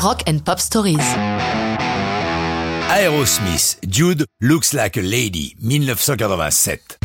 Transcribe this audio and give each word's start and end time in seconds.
Rock 0.00 0.22
and 0.28 0.38
Pop 0.44 0.60
Stories. 0.60 0.98
Aerosmith, 2.88 3.80
Jude 3.88 4.26
Looks 4.40 4.72
Like 4.72 4.96
a 4.96 5.02
Lady, 5.02 5.56
1987. 5.60 7.00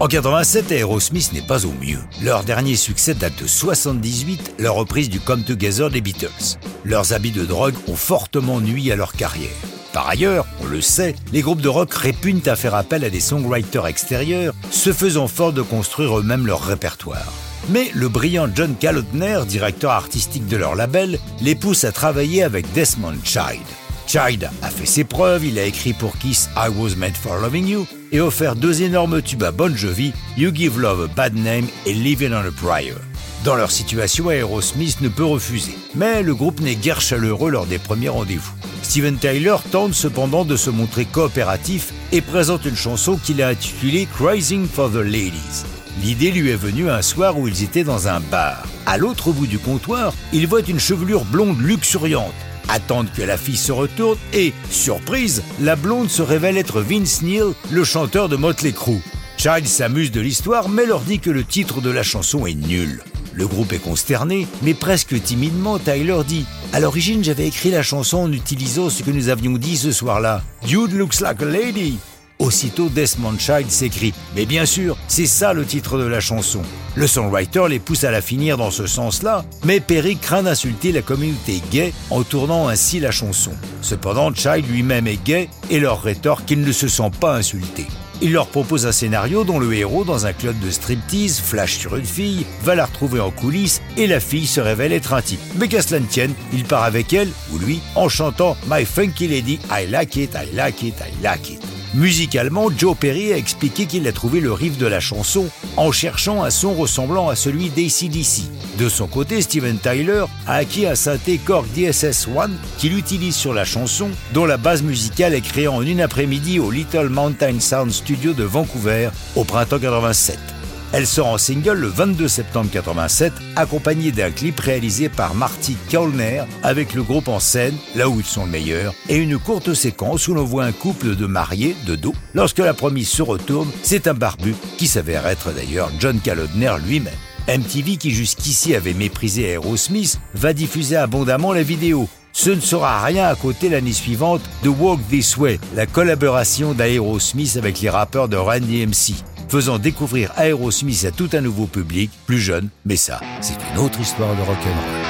En 0.00 0.08
87, 0.08 0.72
Aerosmith 0.72 1.32
n'est 1.32 1.46
pas 1.46 1.66
au 1.66 1.72
mieux. 1.80 2.00
Leur 2.20 2.42
dernier 2.42 2.74
succès 2.74 3.14
date 3.14 3.40
de 3.40 3.46
78, 3.46 4.56
leur 4.58 4.74
reprise 4.74 5.08
du 5.08 5.20
Come 5.20 5.44
Together 5.44 5.88
des 5.88 6.00
Beatles. 6.00 6.58
Leurs 6.84 7.12
habits 7.12 7.30
de 7.30 7.44
drogue 7.44 7.76
ont 7.86 7.94
fortement 7.94 8.60
nui 8.60 8.90
à 8.90 8.96
leur 8.96 9.12
carrière. 9.12 9.50
Par 9.92 10.08
ailleurs, 10.08 10.46
on 10.60 10.66
le 10.66 10.80
sait, 10.80 11.16
les 11.32 11.40
groupes 11.40 11.60
de 11.60 11.68
rock 11.68 11.92
répugnent 11.94 12.46
à 12.46 12.56
faire 12.56 12.74
appel 12.74 13.04
à 13.04 13.10
des 13.10 13.20
songwriters 13.20 13.86
extérieurs, 13.86 14.54
se 14.70 14.92
faisant 14.92 15.26
fort 15.26 15.52
de 15.52 15.62
construire 15.62 16.18
eux-mêmes 16.18 16.46
leur 16.46 16.62
répertoire. 16.62 17.32
Mais 17.68 17.90
le 17.94 18.08
brillant 18.08 18.48
John 18.54 18.74
Kalodner, 18.78 19.40
directeur 19.46 19.90
artistique 19.90 20.46
de 20.46 20.56
leur 20.56 20.74
label, 20.74 21.18
les 21.40 21.54
pousse 21.54 21.84
à 21.84 21.92
travailler 21.92 22.42
avec 22.42 22.72
Desmond 22.72 23.18
Child. 23.24 23.66
Child 24.06 24.50
a 24.62 24.70
fait 24.70 24.86
ses 24.86 25.04
preuves, 25.04 25.44
il 25.44 25.58
a 25.58 25.64
écrit 25.64 25.92
pour 25.92 26.16
Kiss 26.18 26.48
I 26.56 26.68
Was 26.68 26.96
Meant 26.96 27.14
for 27.14 27.36
Loving 27.36 27.68
You 27.68 27.86
et 28.10 28.20
offert 28.20 28.56
deux 28.56 28.82
énormes 28.82 29.22
tubes 29.22 29.44
à 29.44 29.52
Bon 29.52 29.76
Jovi, 29.76 30.12
You 30.36 30.50
Give 30.54 30.80
Love 30.80 31.02
a 31.02 31.14
Bad 31.14 31.36
Name 31.36 31.66
et 31.86 31.92
Living 31.92 32.32
on 32.32 32.46
a 32.46 32.50
Prayer. 32.50 33.09
Dans 33.44 33.54
leur 33.54 33.70
situation, 33.70 34.30
Aerosmith 34.30 35.00
ne 35.00 35.08
peut 35.08 35.24
refuser, 35.24 35.74
mais 35.94 36.22
le 36.22 36.34
groupe 36.34 36.60
n'est 36.60 36.74
guère 36.74 37.00
chaleureux 37.00 37.50
lors 37.50 37.64
des 37.64 37.78
premiers 37.78 38.10
rendez-vous. 38.10 38.52
Steven 38.82 39.16
Tyler 39.16 39.56
tente 39.70 39.94
cependant 39.94 40.44
de 40.44 40.56
se 40.56 40.68
montrer 40.68 41.06
coopératif 41.06 41.92
et 42.12 42.20
présente 42.20 42.66
une 42.66 42.76
chanson 42.76 43.16
qu'il 43.16 43.40
a 43.40 43.48
intitulée 43.48 44.06
Crazy 44.14 44.60
for 44.70 44.90
the 44.90 44.96
Ladies. 44.96 45.64
L'idée 46.02 46.32
lui 46.32 46.50
est 46.50 46.56
venue 46.56 46.90
un 46.90 47.00
soir 47.00 47.38
où 47.38 47.48
ils 47.48 47.62
étaient 47.62 47.84
dans 47.84 48.08
un 48.08 48.20
bar. 48.20 48.64
À 48.84 48.98
l'autre 48.98 49.32
bout 49.32 49.46
du 49.46 49.58
comptoir, 49.58 50.12
il 50.32 50.46
voit 50.46 50.62
une 50.68 50.80
chevelure 50.80 51.24
blonde 51.24 51.60
luxuriante 51.60 52.34
attendent 52.70 53.10
que 53.12 53.22
la 53.22 53.36
fille 53.36 53.56
se 53.56 53.72
retourne 53.72 54.18
et, 54.32 54.52
surprise, 54.70 55.42
la 55.60 55.76
blonde 55.76 56.08
se 56.08 56.22
révèle 56.22 56.56
être 56.56 56.80
Vince 56.80 57.22
Neil, 57.22 57.52
le 57.70 57.84
chanteur 57.84 58.28
de 58.28 58.36
Motley 58.36 58.72
Crue. 58.72 59.02
Child 59.36 59.66
s'amuse 59.66 60.12
de 60.12 60.20
l'histoire 60.20 60.68
mais 60.68 60.86
leur 60.86 61.00
dit 61.00 61.18
que 61.18 61.30
le 61.30 61.44
titre 61.44 61.80
de 61.80 61.90
la 61.90 62.02
chanson 62.02 62.46
est 62.46 62.54
nul. 62.54 63.02
Le 63.32 63.46
groupe 63.46 63.72
est 63.72 63.78
consterné, 63.78 64.46
mais 64.62 64.74
presque 64.74 65.22
timidement, 65.22 65.78
Tyler 65.78 66.20
dit 66.26 66.46
À 66.72 66.80
l'origine, 66.80 67.22
j'avais 67.22 67.46
écrit 67.46 67.70
la 67.70 67.82
chanson 67.82 68.18
en 68.18 68.32
utilisant 68.32 68.90
ce 68.90 69.02
que 69.02 69.10
nous 69.10 69.28
avions 69.28 69.52
dit 69.52 69.76
ce 69.76 69.92
soir-là. 69.92 70.42
Dude 70.66 70.92
looks 70.92 71.20
like 71.20 71.42
a 71.42 71.44
lady. 71.44 71.98
Aussitôt, 72.40 72.88
Desmond 72.88 73.38
Child 73.38 73.70
s'écrie 73.70 74.14
Mais 74.34 74.46
bien 74.46 74.64
sûr, 74.64 74.96
c'est 75.08 75.26
ça 75.26 75.52
le 75.52 75.66
titre 75.66 75.98
de 75.98 76.06
la 76.06 76.20
chanson. 76.20 76.62
Le 76.94 77.06
songwriter 77.06 77.68
les 77.68 77.78
pousse 77.78 78.04
à 78.04 78.10
la 78.10 78.22
finir 78.22 78.56
dans 78.56 78.70
ce 78.70 78.86
sens-là, 78.86 79.44
mais 79.64 79.78
Perry 79.78 80.16
craint 80.16 80.42
d'insulter 80.42 80.90
la 80.90 81.02
communauté 81.02 81.62
gay 81.70 81.92
en 82.08 82.22
tournant 82.22 82.68
ainsi 82.68 82.98
la 82.98 83.10
chanson. 83.10 83.52
Cependant, 83.82 84.34
Child 84.34 84.66
lui-même 84.68 85.06
est 85.06 85.22
gay 85.22 85.50
et 85.68 85.80
leur 85.80 86.02
rétorque 86.02 86.46
qu'il 86.46 86.62
ne 86.62 86.72
se 86.72 86.88
sent 86.88 87.10
pas 87.20 87.36
insulté. 87.36 87.86
Il 88.22 88.32
leur 88.32 88.48
propose 88.48 88.86
un 88.86 88.92
scénario 88.92 89.44
dont 89.44 89.58
le 89.58 89.72
héros, 89.74 90.04
dans 90.04 90.26
un 90.26 90.32
club 90.32 90.58
de 90.58 90.70
striptease, 90.70 91.40
flash 91.40 91.78
sur 91.78 91.96
une 91.96 92.04
fille, 92.04 92.44
va 92.62 92.74
la 92.74 92.84
retrouver 92.84 93.20
en 93.20 93.30
coulisses 93.30 93.80
et 93.96 94.06
la 94.06 94.20
fille 94.20 94.46
se 94.46 94.60
révèle 94.60 94.92
être 94.92 95.14
un 95.14 95.22
type. 95.22 95.40
Mais 95.56 95.68
qu'à 95.68 95.82
cela 95.82 96.00
ne 96.00 96.06
tienne, 96.06 96.34
il 96.52 96.64
part 96.64 96.84
avec 96.84 97.12
elle, 97.12 97.30
ou 97.52 97.58
lui, 97.58 97.80
en 97.94 98.08
chantant 98.08 98.56
My 98.70 98.84
Funky 98.84 99.28
Lady, 99.28 99.58
I 99.70 99.86
like 99.90 100.16
it, 100.16 100.34
I 100.34 100.54
like 100.54 100.82
it, 100.82 100.94
I 101.00 101.22
like 101.22 101.50
it. 101.50 101.69
Musicalement, 101.94 102.68
Joe 102.76 102.96
Perry 102.96 103.32
a 103.32 103.36
expliqué 103.36 103.86
qu'il 103.86 104.06
a 104.06 104.12
trouvé 104.12 104.40
le 104.40 104.52
riff 104.52 104.78
de 104.78 104.86
la 104.86 105.00
chanson 105.00 105.48
en 105.76 105.90
cherchant 105.90 106.44
un 106.44 106.50
son 106.50 106.72
ressemblant 106.74 107.28
à 107.28 107.34
celui 107.34 107.68
d'ACDC. 107.68 108.42
De 108.78 108.88
son 108.88 109.08
côté, 109.08 109.42
Steven 109.42 109.76
Tyler 109.76 110.24
a 110.46 110.54
acquis 110.54 110.86
un 110.86 110.94
synthé 110.94 111.38
Korg 111.38 111.66
DSS-1 111.76 112.50
qu'il 112.78 112.96
utilise 112.96 113.34
sur 113.34 113.52
la 113.52 113.64
chanson, 113.64 114.10
dont 114.32 114.44
la 114.46 114.56
base 114.56 114.82
musicale 114.82 115.34
est 115.34 115.40
créée 115.40 115.68
en 115.68 115.82
une 115.82 116.00
après-midi 116.00 116.60
au 116.60 116.70
Little 116.70 117.08
Mountain 117.08 117.58
Sound 117.58 117.90
Studio 117.90 118.34
de 118.34 118.44
Vancouver 118.44 119.10
au 119.34 119.42
printemps 119.42 119.80
87. 119.80 120.59
Elle 120.92 121.06
sort 121.06 121.28
en 121.28 121.38
single 121.38 121.78
le 121.78 121.86
22 121.86 122.26
septembre 122.26 122.68
87, 122.72 123.32
accompagnée 123.54 124.10
d'un 124.10 124.32
clip 124.32 124.58
réalisé 124.58 125.08
par 125.08 125.34
Marty 125.36 125.76
Kellner 125.88 126.42
avec 126.64 126.94
le 126.94 127.04
groupe 127.04 127.28
en 127.28 127.38
scène, 127.38 127.76
là 127.94 128.08
où 128.08 128.18
ils 128.18 128.26
sont 128.26 128.44
le 128.44 128.50
meilleur, 128.50 128.92
et 129.08 129.16
une 129.16 129.38
courte 129.38 129.72
séquence 129.72 130.26
où 130.26 130.34
l'on 130.34 130.44
voit 130.44 130.64
un 130.64 130.72
couple 130.72 131.14
de 131.14 131.26
mariés 131.26 131.76
de 131.86 131.94
dos. 131.94 132.14
Lorsque 132.34 132.58
la 132.58 132.74
promise 132.74 133.08
se 133.08 133.22
retourne, 133.22 133.70
c'est 133.82 134.08
un 134.08 134.14
barbu 134.14 134.56
qui 134.78 134.88
s'avère 134.88 135.28
être 135.28 135.52
d'ailleurs 135.52 135.92
John 136.00 136.18
Kalodner 136.18 136.74
lui-même. 136.84 137.14
MTV, 137.46 137.96
qui 137.96 138.10
jusqu'ici 138.10 138.74
avait 138.74 138.92
méprisé 138.92 139.44
Aerosmith, 139.44 140.20
va 140.34 140.52
diffuser 140.52 140.96
abondamment 140.96 141.52
la 141.52 141.62
vidéo. 141.62 142.08
Ce 142.32 142.50
ne 142.50 142.60
sera 142.60 143.02
rien 143.04 143.26
à 143.26 143.34
côté 143.34 143.68
l'année 143.68 143.92
suivante 143.92 144.40
de 144.62 144.68
Walk 144.68 145.00
This 145.08 145.36
Way, 145.36 145.60
la 145.74 145.86
collaboration 145.86 146.74
d'Aerosmith 146.74 147.56
avec 147.56 147.80
les 147.80 147.90
rappeurs 147.90 148.28
de 148.28 148.36
Run 148.36 148.60
DMC 148.60 149.14
faisant 149.50 149.80
découvrir 149.80 150.30
Aerosmith 150.38 151.04
à 151.04 151.10
tout 151.10 151.28
un 151.32 151.40
nouveau 151.40 151.66
public, 151.66 152.10
plus 152.24 152.38
jeune, 152.38 152.68
mais 152.84 152.94
ça, 152.96 153.20
c'est 153.40 153.58
une 153.72 153.80
autre 153.80 154.00
histoire 154.00 154.34
de 154.36 154.42
rock'n'roll. 154.42 155.09